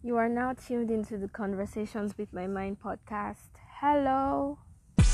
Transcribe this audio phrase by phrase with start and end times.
[0.00, 3.48] You are now tuned into the Conversations with My Mind podcast.
[3.80, 4.58] Hello.
[5.00, 5.04] Ah,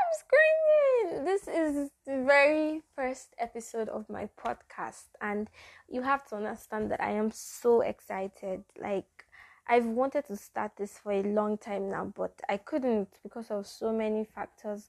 [0.00, 1.24] I'm screaming.
[1.24, 5.48] This is the very first episode of my podcast, and
[5.88, 8.64] you have to understand that I am so excited.
[8.76, 9.24] Like,
[9.68, 13.68] I've wanted to start this for a long time now, but I couldn't because of
[13.68, 14.88] so many factors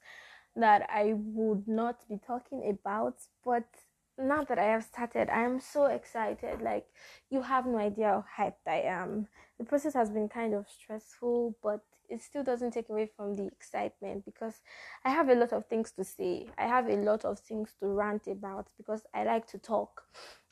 [0.56, 3.16] that I would not be talking about.
[3.44, 3.66] But
[4.18, 6.61] now that I have started, I am so excited.
[6.61, 6.86] Like,
[7.30, 9.28] you have no idea how hyped I am.
[9.58, 13.47] The process has been kind of stressful, but it still doesn't take away from the
[13.47, 14.61] excitement because
[15.04, 16.47] I have a lot of things to say.
[16.58, 20.04] I have a lot of things to rant about because I like to talk.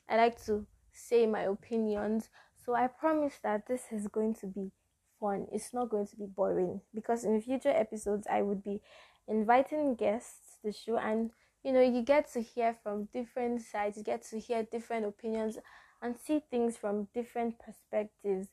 [0.10, 2.30] I like to say my opinions.
[2.66, 4.72] So I promise that this is going to be
[5.20, 5.48] fun.
[5.52, 8.82] It's not going to be boring because in future episodes I would be
[9.28, 11.32] inviting guests to the show and
[11.64, 15.58] you know you get to hear from different sides, you get to hear different opinions
[16.02, 18.48] and see things from different perspectives.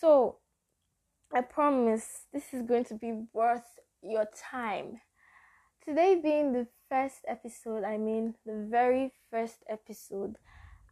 [0.00, 0.36] So
[1.34, 5.00] I promise this is going to be worth your time.
[5.84, 10.36] Today being the first episode, I mean the very first episode,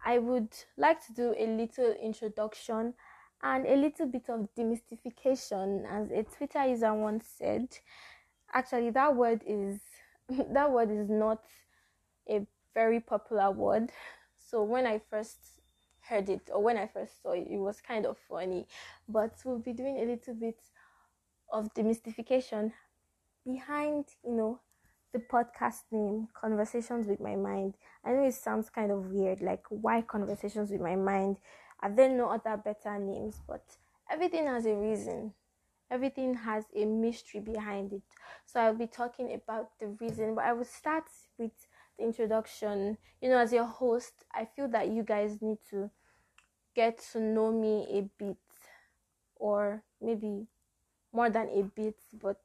[0.04, 2.94] I would like to do a little introduction
[3.42, 7.68] and a little bit of demystification, as a Twitter user once said.
[8.52, 9.80] Actually, that word is
[10.52, 11.42] that word is not
[12.28, 13.90] a very popular word.
[14.50, 15.38] So when I first
[16.00, 18.66] heard it or when I first saw it, it was kind of funny.
[19.08, 20.58] But we'll be doing a little bit
[21.52, 22.72] of demystification
[23.44, 24.60] behind, you know,
[25.12, 27.74] the podcast name, Conversations with My Mind.
[28.04, 31.36] I know it sounds kind of weird, like why Conversations with My Mind?
[31.82, 33.40] Are there no other better names?
[33.46, 33.64] But
[34.10, 35.32] everything has a reason.
[35.90, 38.02] Everything has a mystery behind it.
[38.46, 41.04] So I'll be talking about the reason, but I will start
[41.38, 41.52] with
[41.98, 42.96] the introduction.
[43.20, 45.90] You know, as your host, I feel that you guys need to
[46.74, 48.36] get to know me a bit,
[49.36, 50.46] or maybe
[51.12, 52.40] more than a bit, but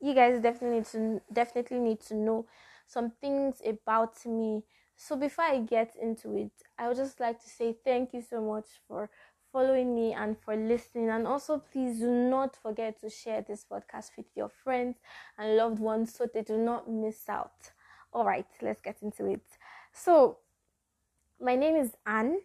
[0.00, 2.46] you guys definitely need to definitely need to know
[2.86, 4.62] some things about me.
[4.96, 8.40] So before I get into it, I would just like to say thank you so
[8.40, 9.10] much for
[9.56, 11.08] following me and for listening.
[11.08, 14.98] And also, please do not forget to share this podcast with your friends
[15.38, 17.72] and loved ones so they do not miss out.
[18.12, 19.40] All right, let's get into it.
[19.94, 20.40] So,
[21.40, 22.40] my name is Anne,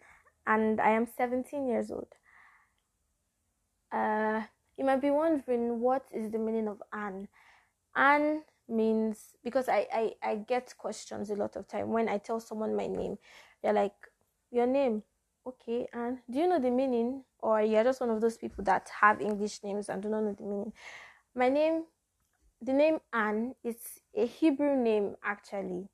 [0.47, 2.07] and I am 17 years old.
[3.91, 4.43] Uh,
[4.77, 7.27] you might be wondering what is the meaning of Anne.
[7.93, 12.39] Anne means because I, I I get questions a lot of time when I tell
[12.39, 13.17] someone my name.
[13.61, 13.99] They're like,
[14.49, 15.03] "Your name,
[15.45, 18.89] okay?" And do you know the meaning, or you're just one of those people that
[19.01, 20.73] have English names and do not know the meaning?
[21.35, 21.85] My name,
[22.61, 25.89] the name Anne, is a Hebrew name actually,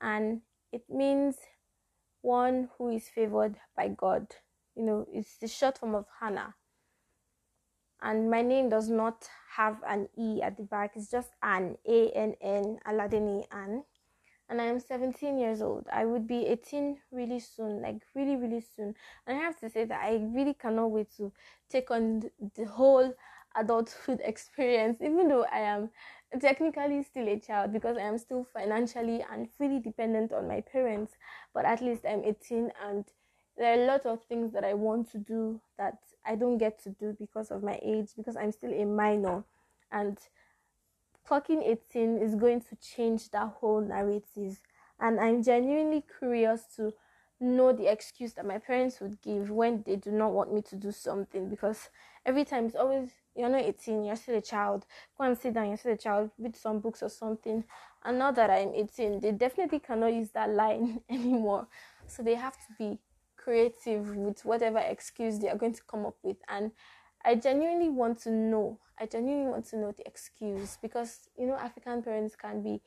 [0.00, 1.36] and it means
[2.22, 4.34] one who is favored by God.
[4.74, 6.54] You know, it's the short form of Hannah
[8.02, 10.92] and my name does not have an E at the back.
[10.96, 13.84] It's just Anne, A N N, Aladini Anne.
[14.52, 15.86] And I am 17 years old.
[15.90, 18.94] I would be 18 really soon, like really, really soon.
[19.26, 21.32] And I have to say that I really cannot wait to
[21.70, 22.24] take on
[22.54, 23.14] the whole
[23.56, 25.88] adulthood experience, even though I am
[26.38, 31.14] technically still a child because I am still financially and fully dependent on my parents.
[31.54, 33.06] But at least I'm 18 and
[33.56, 35.96] there are a lot of things that I want to do that
[36.26, 39.44] I don't get to do because of my age, because I'm still a minor.
[39.90, 40.18] And
[41.28, 44.60] clocking 18 is going to change that whole narrative.
[45.00, 46.92] And I'm genuinely curious to
[47.40, 50.76] know the excuse that my parents would give when they do not want me to
[50.76, 51.48] do something.
[51.48, 51.90] Because
[52.24, 54.86] every time it's always you're not 18 you're still a child.
[55.18, 57.64] Go and sit down you're still a child read some books or something.
[58.04, 61.66] And now that i'm 18 they definitely cannot use that line anymore.
[62.06, 62.98] So they have to be
[63.36, 66.36] creative with whatever excuse they are going to come up with.
[66.48, 66.72] And
[67.24, 71.56] i genuinely want to know i genuinely want to know the excuse because you know
[71.56, 72.80] african parents can be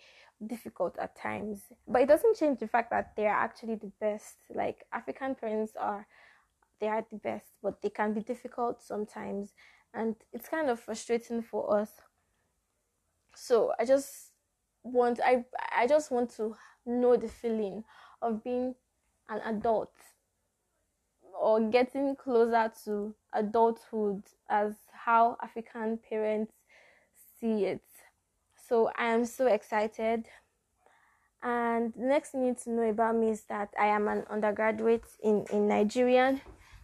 [0.46, 4.38] difficult at times but it doesn't change the fact that they are actually the best.
[4.54, 6.08] Like african parents are
[6.80, 9.54] they are the best but they can be difficult sometimes
[9.94, 11.90] and it's kind of frustrating for us.
[13.36, 14.32] So i just
[14.84, 15.44] want i
[15.76, 16.56] i just want to
[16.86, 17.84] know the feeling
[18.22, 18.76] of being
[19.30, 19.94] an adult
[21.46, 26.52] or getting closer to adulthood as how African parents
[27.40, 27.84] see it.
[28.68, 30.26] So I am so excited.
[31.44, 35.46] And next you need to know about me is that I am an undergraduate in,
[35.54, 36.42] in Nigerian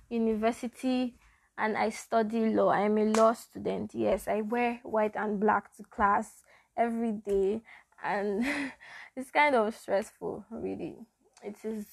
[0.10, 1.16] university
[1.58, 2.70] and I study law.
[2.70, 3.96] I am a law student.
[3.96, 6.44] Yes, I wear white and black to class
[6.78, 7.62] every day.
[8.04, 8.46] And
[9.16, 10.98] it's kind of stressful, really.
[11.44, 11.88] It is.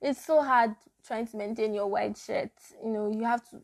[0.00, 0.74] It's so hard
[1.06, 2.50] trying to maintain your white shirt.
[2.84, 3.60] You know, you have to.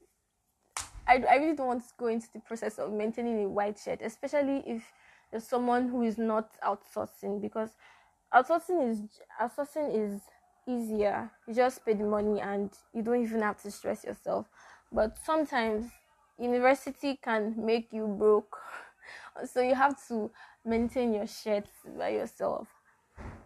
[1.07, 4.01] I, I really don't want to go into the process of maintaining a white shirt,
[4.03, 4.83] especially if
[5.31, 7.71] there's someone who is not outsourcing because
[8.33, 9.01] outsourcing is
[9.41, 10.21] outsourcing is
[10.67, 11.31] easier.
[11.47, 14.47] You just pay the money and you don't even have to stress yourself.
[14.91, 15.91] But sometimes
[16.39, 18.57] university can make you broke.
[19.45, 20.31] So you have to
[20.65, 22.69] maintain your shirts by yourself.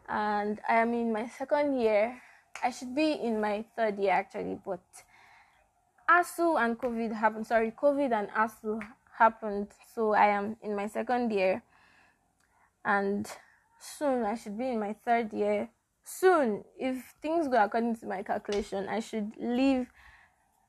[0.08, 2.20] And I am in my second year.
[2.62, 4.80] I should be in my third year actually, but
[6.08, 7.46] ASUU and COVID happened.
[7.46, 8.80] Sorry, COVID and ASUU
[9.16, 9.68] happened.
[9.94, 11.62] So I am in my second year.
[12.84, 13.30] And
[13.78, 15.68] soon I should be in my third year.
[16.04, 19.88] Soon, if things go according to my calculation, I should leave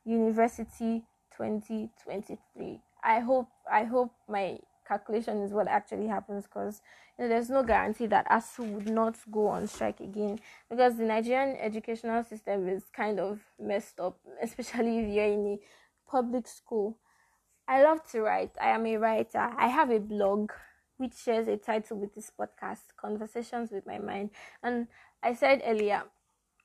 [0.03, 1.05] university
[1.37, 2.81] 2023.
[3.01, 4.59] I hope I hope my
[4.89, 6.81] calculation is what actually happens because
[7.17, 10.39] you know, there's no guarantee that ASUU would not go on strike again
[10.69, 15.59] because the Nigerian educational system is kind of messed up, especially if you're in a
[16.09, 16.97] public school.
[17.67, 18.51] I love to write.
[18.59, 19.51] I am a writer.
[19.55, 20.51] I have a blog
[20.97, 24.31] which shares a title with this podcast, Conversations with My Mind.
[24.63, 24.87] And
[25.21, 26.03] I said earlier,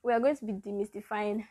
[0.02, 1.44] we are going to be demystifying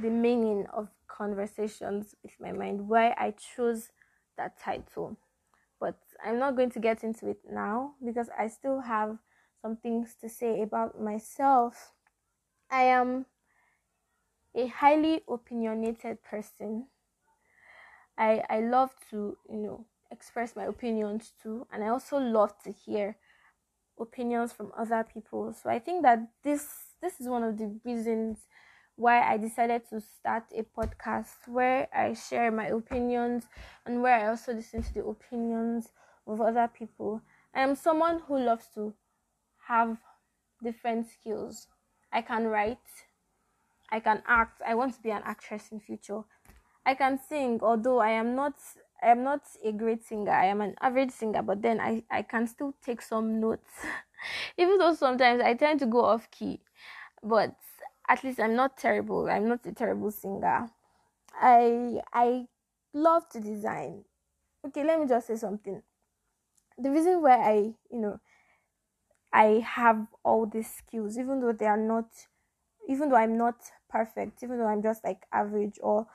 [0.00, 3.90] the meaning of conversations with my mind, why I chose
[4.36, 5.16] that title.
[6.24, 9.18] I'm not going to get into it now because I still have
[9.62, 11.92] some things to say about myself.
[12.70, 13.26] I am
[14.54, 16.86] a highly opinionated person.
[18.18, 22.72] I I love to, you know, express my opinions too, and I also love to
[22.72, 23.16] hear
[23.98, 25.52] opinions from other people.
[25.52, 26.66] So I think that this
[27.00, 28.38] this is one of the reasons
[28.96, 33.44] why I decided to start a podcast where I share my opinions
[33.84, 35.88] and where I also listen to the opinions
[36.26, 37.22] of other people.
[37.54, 38.94] I am someone who loves to
[39.68, 39.98] have
[40.62, 41.68] different skills.
[42.12, 42.78] I can write,
[43.90, 44.62] I can act.
[44.66, 46.22] I want to be an actress in future.
[46.84, 48.54] I can sing, although I am not
[49.02, 50.32] I am not a great singer.
[50.32, 53.70] I am an average singer, but then I, I can still take some notes.
[54.56, 56.60] Even though sometimes I tend to go off key.
[57.22, 57.54] But
[58.08, 59.28] at least I'm not terrible.
[59.28, 60.68] I'm not a terrible singer.
[61.34, 62.46] I I
[62.94, 64.04] love to design.
[64.66, 65.82] Okay, let me just say something.
[66.78, 67.54] The reason why I,
[67.90, 68.20] you know,
[69.32, 72.06] I have all these skills, even though they are not,
[72.88, 73.56] even though I'm not
[73.88, 76.06] perfect, even though I'm just like average or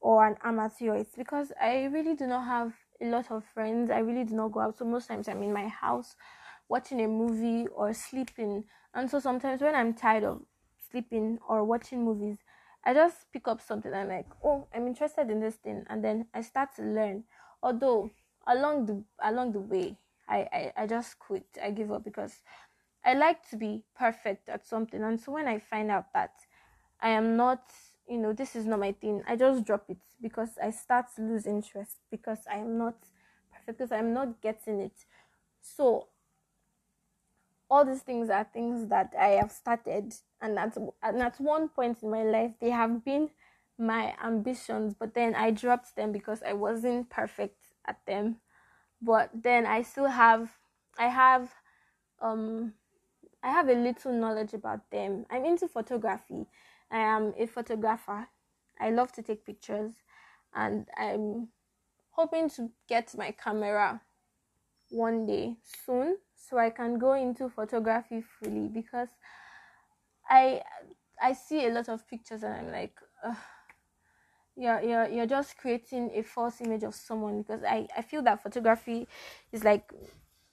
[0.00, 3.90] or an amateur, it's because I really do not have a lot of friends.
[3.90, 4.78] I really do not go out.
[4.78, 6.16] So most times I'm in my house
[6.68, 8.64] watching a movie or sleeping.
[8.94, 10.42] And so sometimes when I'm tired of
[10.90, 12.38] sleeping or watching movies,
[12.84, 13.92] I just pick up something.
[13.94, 17.24] I'm like, oh, I'm interested in this thing, and then I start to learn.
[17.62, 18.10] Although
[18.46, 19.96] along the along the way,
[20.28, 21.46] I, I, I just quit.
[21.62, 22.42] I give up because
[23.04, 25.02] I like to be perfect at something.
[25.02, 26.32] And so when I find out that
[27.00, 27.62] I am not,
[28.08, 31.22] you know, this is not my thing, I just drop it because I start to
[31.22, 32.96] lose interest because I am not
[33.52, 35.04] perfect because I'm not getting it.
[35.60, 36.08] So
[37.70, 42.02] all these things are things that I have started, and at, and at one point
[42.02, 43.30] in my life, they have been
[43.78, 48.36] my ambitions, but then I dropped them because I wasn't perfect at them.
[49.00, 50.50] But then I still have,
[50.98, 51.52] I have,
[52.20, 52.74] um,
[53.42, 55.26] I have a little knowledge about them.
[55.30, 56.46] I'm into photography.
[56.90, 58.28] I am a photographer.
[58.80, 59.92] I love to take pictures,
[60.54, 61.48] and I'm
[62.10, 64.00] hoping to get my camera
[64.90, 69.08] one day soon so I can go into photography fully because
[70.28, 70.62] I
[71.22, 72.98] I see a lot of pictures and I'm like
[74.56, 78.42] you're, you're you're just creating a false image of someone because I, I feel that
[78.42, 79.08] photography
[79.52, 79.92] is like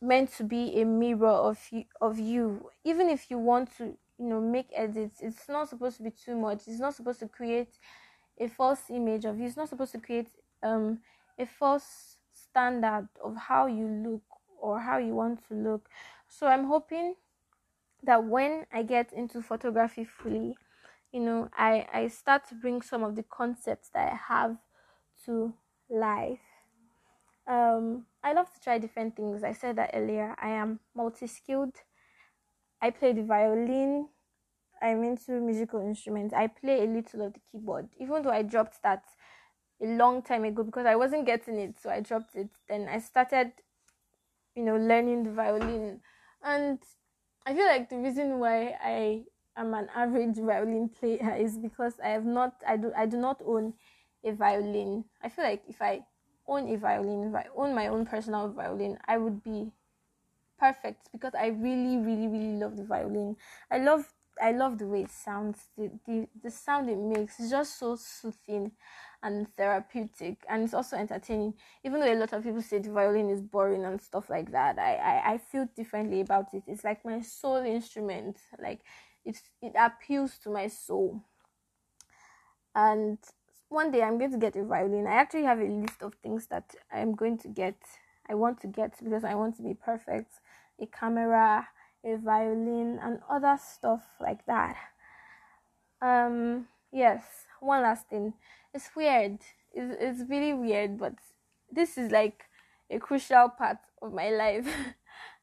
[0.02, 2.70] meant to be a mirror of you of you.
[2.84, 6.36] Even if you want to you know make edits it's not supposed to be too
[6.36, 6.68] much.
[6.68, 7.78] It's not supposed to create
[8.40, 9.46] a false image of you.
[9.46, 10.30] It's not supposed to create
[10.64, 11.00] um
[11.38, 14.24] a false standard of how you look
[14.60, 15.90] or how you want to look.
[16.28, 17.16] So I'm hoping
[18.04, 20.58] that when I get into photography fully,
[21.12, 24.58] you know, I, I start to bring some of the concepts that I have
[25.26, 25.54] to
[25.90, 26.40] life.
[27.48, 29.44] Um, I love to try different things.
[29.44, 30.36] I said that earlier.
[30.42, 31.76] I am multi skilled.
[32.82, 34.08] I play the violin.
[34.82, 36.34] I'm into musical instruments.
[36.34, 39.04] I play a little of the keyboard, even though I dropped that
[39.82, 42.50] a long time ago because I wasn't getting it, so I dropped it.
[42.68, 43.52] Then I started
[44.56, 46.02] you know, learning the violin.
[46.44, 46.80] And
[47.46, 49.24] I feel like the reason why I
[49.58, 53.42] am an average violin player is because I have not I do I do not
[53.46, 53.74] own
[54.24, 55.06] a violin.
[55.24, 56.02] I feel like if I
[56.48, 59.72] own a violin, if I own my own personal violin, I would be
[60.60, 63.36] perfect because I really, really, really love the violin.
[63.72, 65.58] I love I love the way it sounds.
[65.78, 68.72] The, the the sound it makes is just so soothing
[69.24, 71.54] and therapeutic and it's also entertaining.
[71.84, 74.80] Even though a lot of people say the violin is boring and stuff like that,
[74.80, 76.64] I, I, I feel differently about it.
[76.68, 78.38] It's like my sole instrument.
[78.62, 78.80] Like
[79.26, 81.22] it's it appeals to my soul.
[82.74, 83.18] And
[83.70, 85.08] one day I'm going to get a violin.
[85.08, 87.78] I actually have a list of things that I'm going to get.
[88.30, 90.34] I want to get because I want to be perfect.
[90.80, 91.68] A camera,
[92.04, 94.78] a violin, and other stuff like that.
[96.02, 97.24] Um, yes,
[97.60, 98.34] one last thing.
[98.74, 99.40] It's weird.
[99.74, 101.14] It's, it's really weird, but
[101.72, 102.46] this is like
[102.90, 104.68] a crucial part of my life.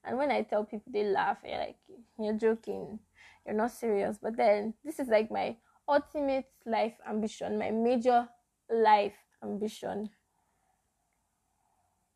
[0.04, 1.38] and when I tell people, they laugh.
[1.44, 1.76] You're like,
[2.18, 2.98] you're joking.
[3.48, 4.18] You're not serious.
[4.20, 5.56] But then this is like my
[5.88, 8.28] ultimate life ambition, my major
[8.68, 10.10] life ambition.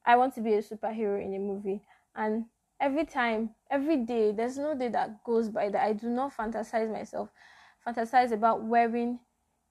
[0.04, 1.80] I want to be a superhero in a movie.
[2.14, 2.44] And
[2.78, 6.92] every time, every day, there's no day that goes by that I do not fantasize
[6.92, 7.30] myself,
[7.86, 9.20] fantasize about wearing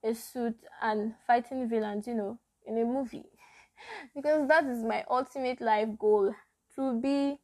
[0.03, 3.30] a suit and fighting villains, you know, in a movie.
[4.15, 6.34] because that is my ultimate life goal
[6.75, 7.39] to be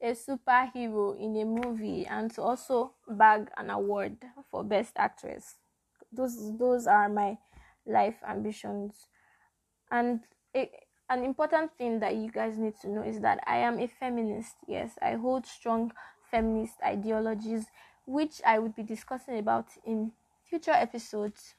[0.00, 4.18] a superhero in a movie and to also bag an award
[4.50, 5.56] for best actress.
[6.12, 7.38] Those those are my
[7.86, 9.08] life ambitions.
[9.90, 10.20] And
[10.54, 10.72] it,
[11.08, 14.56] an important thing that you guys need to know is that I am a feminist.
[14.66, 15.92] Yes, I hold strong
[16.30, 17.66] feminist ideologies,
[18.06, 20.12] which I would be discussing about in
[20.44, 21.54] future episodes.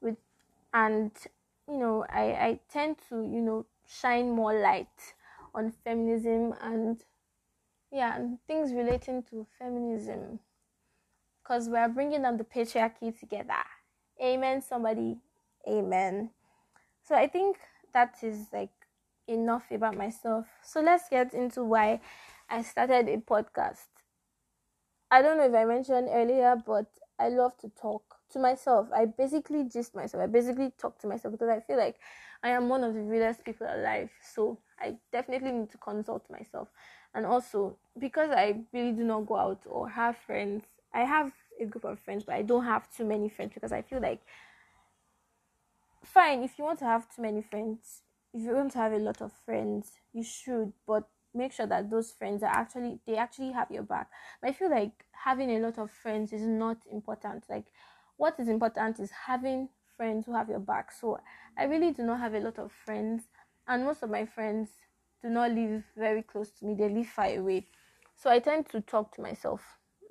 [0.00, 0.16] With
[0.74, 1.12] and
[1.68, 5.14] you know, I I tend to you know shine more light
[5.54, 7.02] on feminism and
[7.90, 10.40] yeah, and things relating to feminism,
[11.42, 13.52] because we are bringing down the patriarchy together.
[14.22, 14.62] Amen.
[14.62, 15.18] Somebody,
[15.68, 16.30] amen.
[17.02, 17.58] So I think
[17.92, 18.70] that is like
[19.28, 20.46] enough about myself.
[20.64, 22.00] So let's get into why
[22.48, 23.88] I started a podcast.
[25.10, 26.86] I don't know if I mentioned earlier, but
[27.18, 28.88] I love to talk to myself.
[28.94, 30.22] I basically just myself.
[30.22, 31.96] I basically talk to myself because I feel like
[32.42, 34.10] I am one of the realest people alive.
[34.34, 36.68] So I definitely need to consult myself.
[37.14, 41.66] And also because I really do not go out or have friends, I have a
[41.66, 44.20] group of friends, but I don't have too many friends because I feel like
[46.04, 48.02] fine if you want to have too many friends
[48.34, 51.90] if you want to have a lot of friends you should but make sure that
[51.90, 54.08] those friends are actually they actually have your back.
[54.40, 57.44] But i feel like having a lot of friends is not important.
[57.48, 57.66] Like
[58.16, 60.92] what is important is having friends who have your back.
[60.92, 61.18] So
[61.56, 63.22] i really do not have a lot of friends
[63.68, 64.70] and most of my friends
[65.22, 66.74] do not live very close to me.
[66.74, 67.66] They live far away.
[68.16, 69.62] So i tend to talk to myself.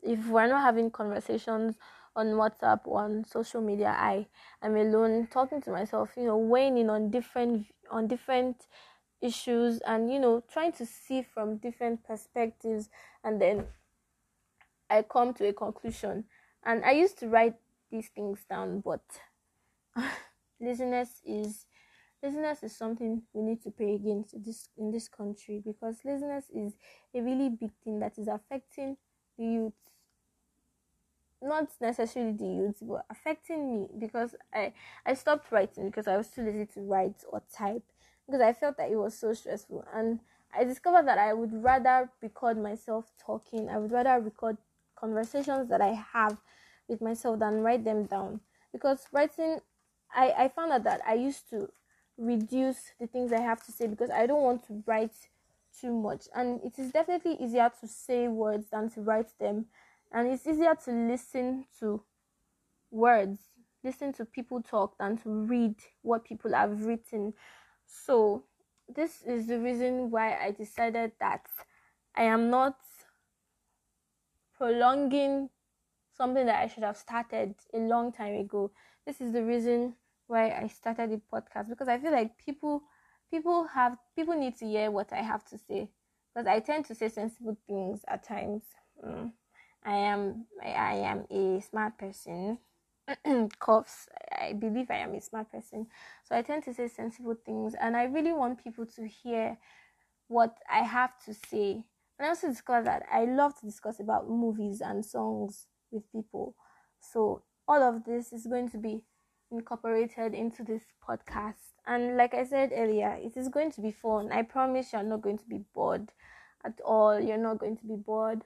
[0.03, 1.75] If we're not having conversations
[2.15, 4.27] on WhatsApp or on social media, I
[4.61, 8.67] am alone talking to myself, you know, weighing in on different on different
[9.21, 12.89] issues and you know trying to see from different perspectives.
[13.23, 13.67] And then
[14.89, 16.25] I come to a conclusion.
[16.63, 17.55] And I used to write
[17.89, 19.01] these things down, but
[20.59, 21.65] laziness is
[22.23, 26.73] laziness is something we need to pay against this in this country because laziness is
[27.15, 28.97] a really big thing that is affecting
[29.37, 29.73] the youth
[31.41, 34.73] not necessarily the youth, but affecting me because I
[35.05, 37.83] I stopped writing because I was too lazy to write or type
[38.25, 40.19] because I felt that it was so stressful and
[40.55, 43.69] I discovered that I would rather record myself talking.
[43.69, 44.57] I would rather record
[44.95, 46.37] conversations that I have
[46.87, 49.59] with myself than write them down because writing
[50.13, 51.69] I I found out that I used to
[52.21, 55.15] reduce the things I have to say because I don't want to write
[55.79, 56.25] too much.
[56.35, 59.65] And it is definitely easier to say words than to write them.
[60.11, 62.03] And it's easier to listen to
[62.91, 63.39] words
[63.83, 67.33] listen to people talk than to read what people have written.
[67.87, 68.43] So
[68.95, 71.45] this is the reason why i decided that
[72.15, 72.75] i am not
[74.57, 75.49] prolonging
[76.17, 78.71] something that i should have started a long time ago.
[79.05, 79.93] This is the reason
[80.31, 82.81] why i started the podcast because i feel like people
[83.29, 85.89] people have people need to hear what i have to say
[86.33, 88.63] because i tend to say sensible things at times
[89.05, 89.31] mm.
[89.83, 92.59] I am I am a smart person.
[93.59, 94.07] Coughs.
[94.31, 95.87] I believe I am a smart person.
[96.23, 99.57] So I tend to say sensible things and I really want people to hear
[100.27, 101.83] what I have to say.
[102.19, 106.55] And I also discovered that I love to discuss about movies and songs with people.
[106.99, 109.01] So all of this is going to be
[109.51, 111.73] incorporated into this podcast.
[111.85, 114.31] And like I said earlier, it is going to be fun.
[114.31, 116.11] I promise you're not going to be bored
[116.63, 117.19] at all.
[117.19, 118.43] You're not going to be bored.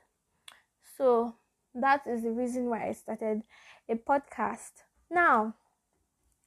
[0.97, 1.35] So
[1.74, 3.43] that is the reason why I started
[3.89, 4.71] a podcast.
[5.12, 5.55] Now,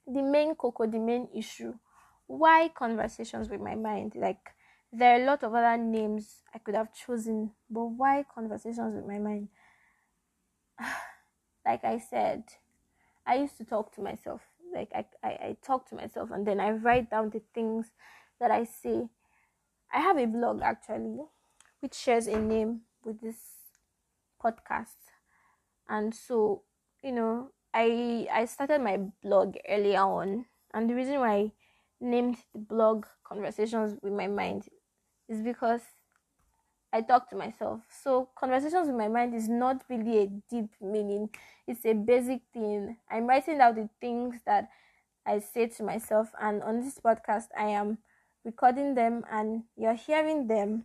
[0.06, 1.74] the main cocoa, the main issue,
[2.26, 4.12] why conversations with my mind?
[4.16, 4.50] Like
[4.92, 9.06] there are a lot of other names I could have chosen, but why conversations with
[9.06, 9.48] my mind?
[11.66, 12.44] like I said,
[13.26, 14.40] I used to talk to myself.
[14.74, 17.86] Like I, I, I talk to myself and then I write down the things
[18.40, 19.08] that I say.
[19.92, 21.20] I have a blog actually,
[21.80, 23.38] which shares a name with this
[24.42, 25.12] podcast.
[25.88, 26.62] And so,
[27.02, 31.52] you know, I I started my blog earlier on and the reason why I
[32.00, 34.68] named the blog Conversations with My Mind
[35.28, 35.82] is because
[36.92, 37.80] I talk to myself.
[38.02, 41.28] So conversations with my mind is not really a deep meaning.
[41.66, 42.96] It's a basic thing.
[43.10, 44.68] I'm writing out the things that
[45.26, 47.98] I say to myself and on this podcast I am
[48.44, 50.84] recording them and you're hearing them.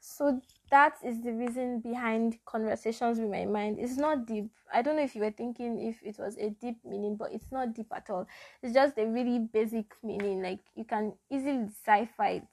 [0.00, 3.78] So that is the reason behind conversations with my mind.
[3.78, 4.50] It's not deep.
[4.72, 7.50] I don't know if you were thinking if it was a deep meaning, but it's
[7.52, 8.26] not deep at all.
[8.62, 10.42] It's just a really basic meaning.
[10.42, 12.48] Like you can easily decipher it.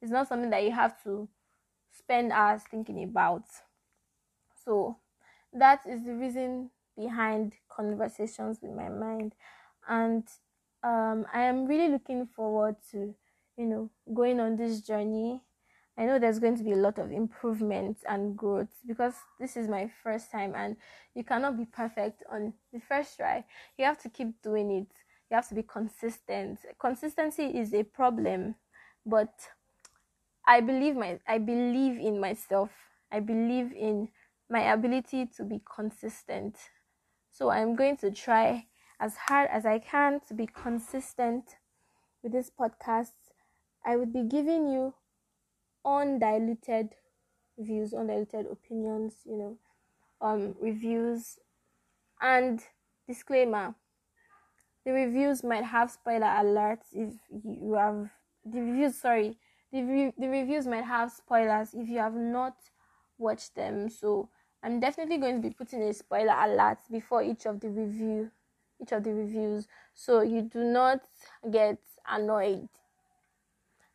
[0.00, 1.28] It's not something that you have to
[2.04, 3.44] spend hours thinking about.
[4.64, 4.96] So
[5.52, 9.34] that is the reason behind conversations with my mind.
[9.88, 10.26] And
[10.82, 13.14] um, I am really looking forward to,
[13.56, 15.42] you know, going on this journey.
[15.98, 19.68] I know there's going to be a lot of improvement and growth because this is
[19.68, 20.76] my first time and
[21.14, 23.44] you cannot be perfect on the first try.
[23.76, 24.88] You have to keep doing it.
[25.30, 26.60] You have to be consistent.
[26.78, 28.54] Consistency is a problem,
[29.04, 29.32] but
[30.46, 32.70] I believe my I believe in myself.
[33.10, 34.08] I believe in
[34.50, 36.56] my ability to be consistent.
[37.30, 38.66] So I'm going to try
[39.00, 41.56] as hard as I can to be consistent
[42.22, 43.14] with this podcast.
[43.84, 44.94] I would be giving you
[45.84, 46.90] undiluted
[47.58, 49.58] views, undiluted opinions, you know,
[50.20, 51.38] um reviews
[52.20, 52.64] and
[53.08, 53.74] disclaimer.
[54.84, 58.10] The reviews might have spoiler alerts if you have
[58.44, 59.38] the reviews sorry
[59.72, 62.56] the, re- the reviews might have spoilers if you have not
[63.18, 63.88] watched them.
[63.88, 64.28] So
[64.64, 68.30] i'm definitely going to be putting a spoiler alert before each of the review
[68.80, 69.68] each of the reviews.
[69.94, 71.00] So you do not
[71.50, 72.68] get annoyed.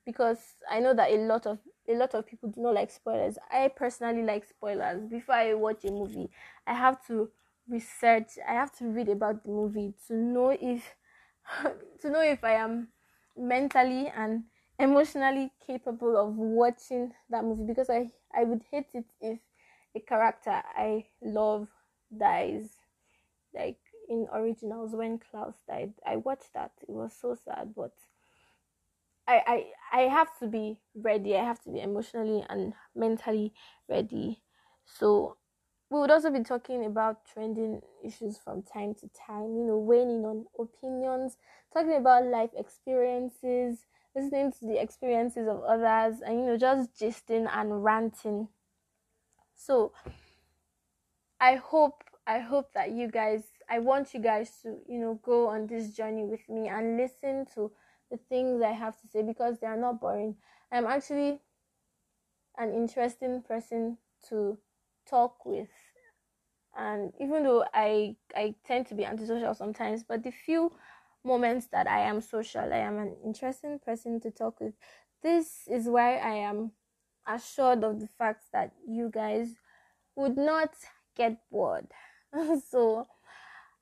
[0.06, 1.60] Because i know that a lot of
[1.90, 3.38] a lot of people do not like spoilers.
[3.52, 5.06] I personally like spoilers.
[5.06, 6.30] Before i watch a movie
[6.66, 7.30] i have to
[7.70, 10.96] research i have to read about the movie to know if
[12.02, 12.88] to know if i am
[13.36, 14.44] mentally and
[14.80, 19.40] emotionally capable of watching that movie because I, I would hate it if
[19.96, 21.68] a character I love
[22.16, 22.70] dies.
[23.54, 25.94] Like in originals when Klaus died.
[26.06, 26.72] I watched that.
[26.82, 27.94] It was so sad, but
[29.28, 29.42] I,
[29.92, 31.36] I I have to be ready.
[31.38, 33.54] I have to be emotionally and mentally
[33.90, 34.42] ready.
[34.86, 35.38] So
[35.90, 40.10] we would also be talking about trending issues from time to time, you know, weighing
[40.10, 41.38] in on opinions,
[41.74, 47.48] talking about life experiences, listening to the experiences of others and you know just gisting
[47.52, 48.48] and ranting.
[49.56, 49.92] So
[51.40, 55.48] i hope i hope that you guys i want you guys to you know go
[55.48, 57.72] on this journey with me and listen to
[58.10, 60.36] the things i have to say because they are not boring.
[60.72, 61.40] I'm actually
[62.58, 63.98] an interesting person
[64.30, 64.58] to
[65.10, 65.70] talk with.
[66.78, 70.72] And even though i i tend to be antisocial sometimes but the few
[71.28, 74.74] moments that I am social, I am an interesting person to talk with.
[75.22, 76.72] This is why I am
[77.28, 79.56] assured of the fact that you guys
[80.16, 80.72] would not
[81.16, 81.88] get bored.
[82.70, 83.08] so,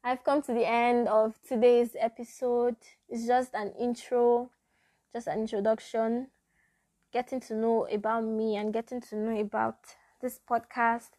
[0.04, 2.76] I've come to the end of today's episode.
[3.10, 4.52] It's just an intro,
[5.14, 6.28] just an introduction,
[7.12, 9.80] getting to know about me and getting to know about
[10.22, 11.10] this podcast.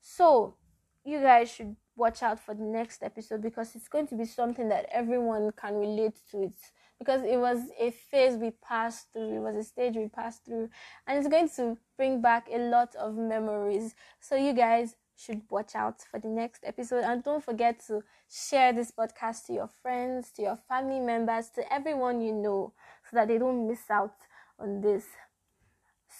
[0.00, 0.56] So,
[1.04, 4.68] you guys should watch out for the next episode because it's going to be something
[4.68, 6.54] that everyone can relate to it.
[6.98, 10.68] Because it was a phase we passed through it was a stage we passed through
[11.06, 13.94] and it's going to bring back a lot of memories.
[14.20, 18.72] So you guys should watch out for the next episode and don't forget to share
[18.72, 22.72] this podcast to your friends to your family members to everyone you know
[23.10, 24.14] so that they don't miss out
[24.58, 25.04] on this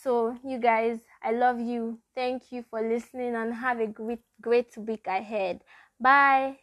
[0.03, 2.01] so, you guys, I love you.
[2.15, 5.63] Thank you for listening and have a great, great week ahead.
[6.01, 6.62] Bye.